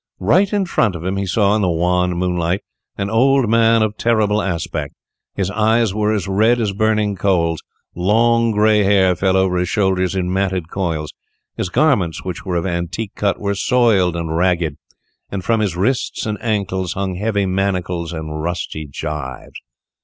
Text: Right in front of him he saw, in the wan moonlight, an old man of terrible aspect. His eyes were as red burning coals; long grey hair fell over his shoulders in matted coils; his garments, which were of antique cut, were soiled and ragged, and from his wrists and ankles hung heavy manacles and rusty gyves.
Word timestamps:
Right 0.19 0.51
in 0.51 0.65
front 0.65 0.95
of 0.95 1.05
him 1.05 1.15
he 1.17 1.27
saw, 1.27 1.55
in 1.55 1.61
the 1.61 1.69
wan 1.69 2.15
moonlight, 2.17 2.61
an 2.97 3.11
old 3.11 3.47
man 3.47 3.83
of 3.83 3.97
terrible 3.97 4.41
aspect. 4.41 4.95
His 5.35 5.51
eyes 5.51 5.93
were 5.93 6.11
as 6.11 6.27
red 6.27 6.59
burning 6.75 7.15
coals; 7.15 7.61
long 7.93 8.49
grey 8.51 8.81
hair 8.81 9.15
fell 9.15 9.37
over 9.37 9.57
his 9.57 9.69
shoulders 9.69 10.15
in 10.15 10.33
matted 10.33 10.71
coils; 10.71 11.13
his 11.55 11.69
garments, 11.69 12.25
which 12.25 12.43
were 12.43 12.55
of 12.55 12.65
antique 12.65 13.13
cut, 13.13 13.39
were 13.39 13.53
soiled 13.53 14.15
and 14.15 14.35
ragged, 14.35 14.75
and 15.31 15.45
from 15.45 15.59
his 15.59 15.75
wrists 15.75 16.25
and 16.25 16.39
ankles 16.41 16.93
hung 16.93 17.13
heavy 17.13 17.45
manacles 17.45 18.11
and 18.11 18.41
rusty 18.41 18.87
gyves. 18.87 19.51